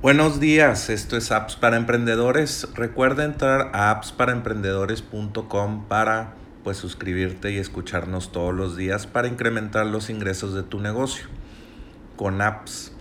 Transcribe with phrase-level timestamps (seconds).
[0.00, 2.68] Buenos días, esto es Apps para Emprendedores.
[2.76, 10.08] Recuerda entrar a appsparaemprendedores.com para pues suscribirte y escucharnos todos los días para incrementar los
[10.08, 11.26] ingresos de tu negocio
[12.14, 12.92] con apps.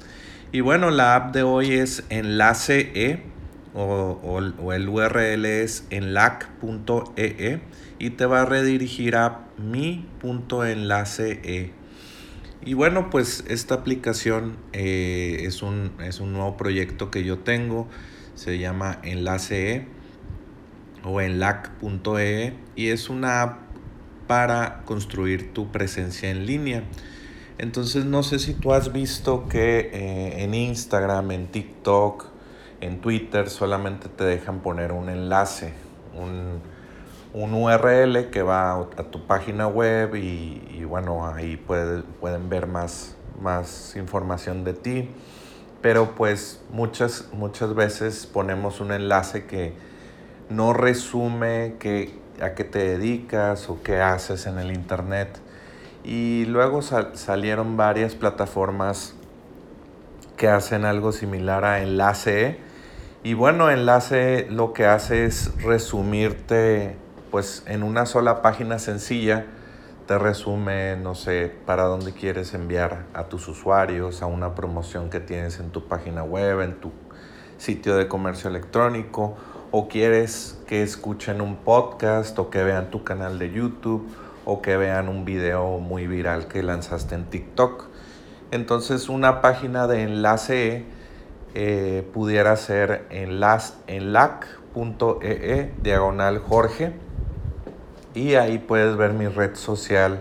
[0.52, 3.22] Y bueno, la app de hoy es Enlace E
[3.76, 4.40] o,
[4.74, 7.62] el URL es enlac.ee
[8.00, 10.18] y te va a redirigir a mi.enlace.e.
[12.66, 17.88] Y bueno, pues esta aplicación eh, es, un, es, un, nuevo proyecto que yo tengo.
[18.36, 19.88] Se llama Enlace E
[21.04, 23.60] o enlac.ee y es una app
[24.28, 26.84] para construir tu presencia en línea.
[27.58, 32.26] Entonces no sé si tú has visto que eh, en Instagram, en TikTok,
[32.82, 35.74] en Twitter solamente te dejan poner un enlace,
[36.14, 36.62] un,
[37.38, 43.96] un URL que va a tu página web y, bueno, ahí pueden ver más, más
[43.96, 45.10] información de ti.
[45.82, 49.74] Pero pues muchas, muchas veces ponemos un enlace que
[50.50, 55.40] no resume que, a qué te dedicas o qué haces en el internet.
[56.04, 59.14] Y luego salieron varias plataformas
[60.38, 62.58] que hacen algo similar a Enlace.
[63.24, 66.96] Y bueno, Enlace lo que hace es resumirte
[67.32, 69.46] pues en una sola página sencilla
[70.08, 75.20] te resume, no sé, para dónde quieres enviar a tus usuarios, a una promoción que
[75.20, 76.92] tienes en tu página web, en tu
[77.58, 79.36] sitio de comercio electrónico,
[79.72, 84.08] o quieres que escuchen un podcast o que vean tu canal de YouTube
[84.46, 87.88] o que vean un video muy viral que lanzaste en TikTok.
[88.52, 90.86] Entonces una página de enlace
[91.54, 97.07] eh, pudiera ser enlace, enlac.ee diagonal Jorge
[98.18, 100.20] y ahí puedes ver mi red social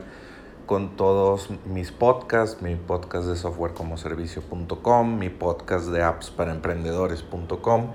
[0.67, 6.53] con todos mis podcasts, mi podcast de software como servicio.com, mi podcast de apps para
[6.53, 7.93] emprendedores.com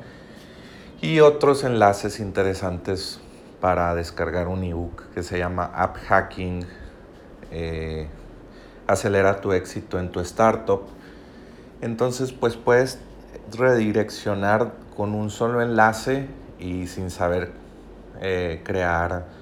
[1.02, 3.20] y otros enlaces interesantes
[3.60, 6.66] para descargar un ebook que se llama App Hacking,
[7.52, 8.08] eh,
[8.88, 10.82] acelera tu éxito en tu startup.
[11.82, 12.98] Entonces pues puedes
[13.56, 16.28] redireccionar con un solo enlace
[16.58, 17.52] y sin saber
[18.20, 19.41] eh, crear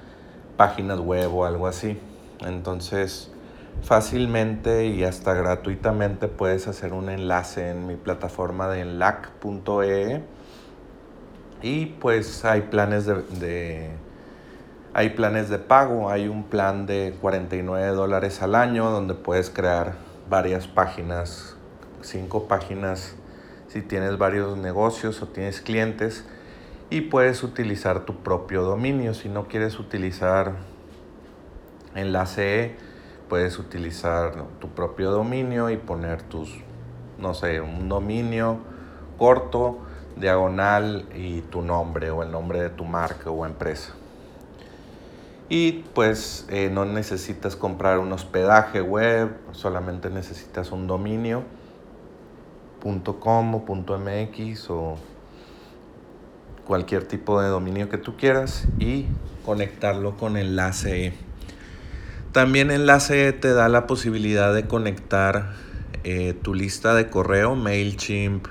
[0.59, 1.97] páginas web o algo así.
[2.42, 3.31] Entonces,
[3.81, 10.22] fácilmente y hasta gratuitamente puedes hacer un enlace en mi plataforma de enlac.ee
[11.62, 13.92] y pues hay planes de,
[14.94, 19.94] hay planes de pago, hay un plan de 49 dólares al año donde puedes crear
[20.30, 21.56] varias páginas,
[22.02, 23.16] cinco páginas
[23.70, 26.26] si tienes varios negocios o tienes clientes
[26.89, 29.13] y puedes utilizar tu propio dominio.
[29.13, 30.55] Si no quieres utilizar
[31.95, 32.75] enlace E,
[33.27, 36.49] puedes utilizar tu propio dominio y poner tus,
[37.19, 38.57] no sé, un dominio
[39.17, 39.79] corto,
[40.16, 43.94] diagonal y tu nombre o el nombre de tu marca o empresa.
[45.47, 51.44] Y pues eh, no necesitas comprar un hospedaje web, solamente necesitas un dominio
[53.19, 54.95] .com .mx o
[56.69, 59.07] cualquier tipo de dominio que tú quieras y
[59.44, 61.13] conectarlo con enlace E.
[62.31, 65.56] También enlace E te da la posibilidad de conectar
[66.03, 68.46] eh, tu lista de correo, MailChimp,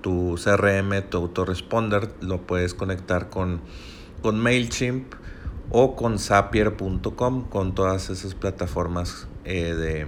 [0.00, 3.60] tu CRM, tu autoresponder, lo puedes conectar con,
[4.22, 5.12] con MailChimp
[5.68, 10.06] o con Zapier.com, con todas esas plataformas eh, de,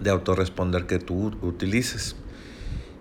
[0.00, 2.14] de autoresponder que tú utilices.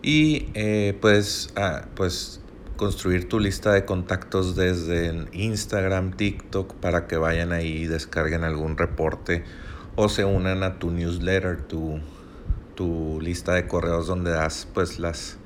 [0.01, 2.39] Y eh, pues, ah, pues
[2.75, 8.77] construir tu lista de contactos desde Instagram, TikTok, para que vayan ahí y descarguen algún
[8.77, 9.43] reporte
[9.95, 11.99] o se unan a tu newsletter, tu,
[12.75, 15.37] tu lista de correos donde das pues las,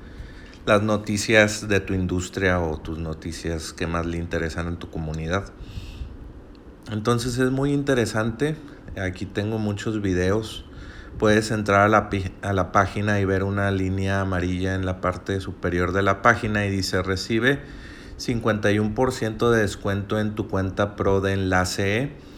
[0.66, 5.52] las noticias de tu industria o tus noticias que más le interesan en tu comunidad.
[6.90, 8.56] Entonces es muy interesante.
[9.00, 10.64] Aquí tengo muchos videos
[11.18, 12.08] puedes entrar a la,
[12.42, 16.66] a la, página y ver una línea amarilla en la parte superior de la página
[16.66, 17.60] y dice recibe
[18.18, 22.30] 51% de descuento en tu cuenta pro de enlace E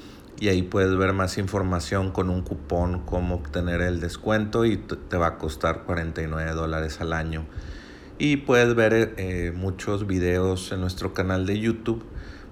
[0.42, 5.16] y ahí puedes ver más información con un cupón cómo obtener el descuento y te
[5.16, 7.46] va a costar 49 dólares al año.
[8.18, 12.04] Y puedes ver eh, muchos videos en nuestro canal de YouTube.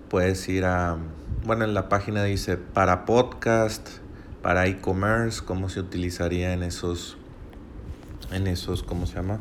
[0.08, 0.98] Puedes ir a
[1.44, 3.88] bueno en la página dice para podcast
[4.42, 7.16] para e-commerce, cómo se utilizaría en esos,
[8.32, 9.40] en esos, ¿cómo se llama?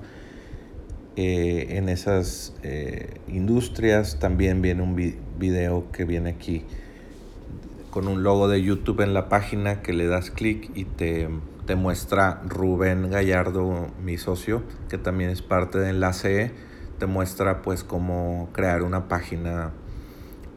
[1.16, 4.20] Eh, en esas eh, industrias.
[4.20, 4.96] También viene un
[5.38, 6.66] video que viene aquí
[7.90, 11.28] con un logo de YouTube en la página que le das clic y te,
[11.66, 16.52] te muestra Rubén Gallardo, mi socio, que también es parte de Enlace,
[17.00, 19.72] te muestra pues cómo crear una página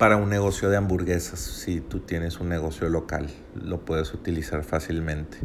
[0.02, 1.38] para un negocio de hamburguesas.
[1.38, 5.38] Si tú tienes un negocio local, lo puedes utilizar fácilmente.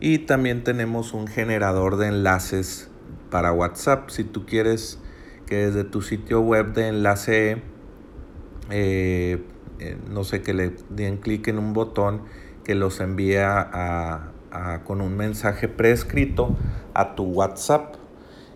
[0.00, 2.88] Y también tenemos un generador de enlaces
[3.30, 4.08] para WhatsApp.
[4.08, 4.98] Si tú quieres
[5.44, 7.62] que desde tu sitio web de enlace,
[8.70, 9.44] eh,
[9.80, 12.22] eh, no sé, que le den clic en un botón
[12.64, 16.56] que los envía a, con un mensaje preescrito
[16.94, 17.96] a tu WhatsApp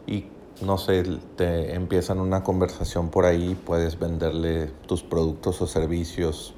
[0.07, 0.29] y
[0.63, 1.03] no sé,
[1.37, 6.55] te empiezan una conversación por ahí, puedes venderle tus productos o servicios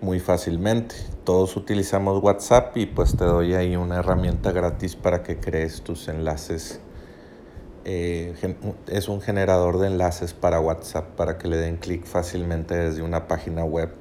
[0.00, 0.94] muy fácilmente.
[1.24, 6.08] Todos utilizamos WhatsApp y pues te doy ahí una herramienta gratis para que crees tus
[6.08, 6.80] enlaces.
[7.84, 8.34] Eh,
[8.88, 13.26] es un generador de enlaces para WhatsApp para que le den clic fácilmente desde una
[13.26, 13.92] página web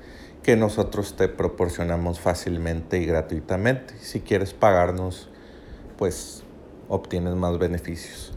[0.43, 3.93] que nosotros te proporcionamos fácilmente y gratuitamente.
[3.99, 5.29] Si quieres pagarnos,
[5.97, 6.43] pues
[6.89, 8.33] obtienes más beneficios.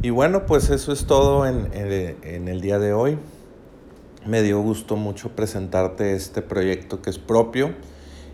[0.00, 3.18] Y bueno, pues eso es todo en, en, el día de hoy.
[4.24, 7.74] Me dio gusto mucho presentarte este proyecto que es propio.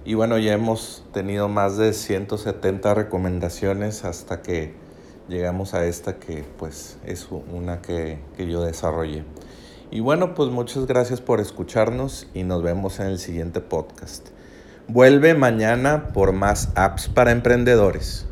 [0.05, 4.75] Y bueno, ya hemos tenido más de 170 recomendaciones hasta que
[5.27, 9.25] llegamos a esta que pues es una que, que yo desarrollé.
[9.91, 14.29] Y bueno, pues muchas gracias por escucharnos y nos vemos en el siguiente podcast.
[14.87, 18.27] Vuelve mañana por más apps para emprendedores.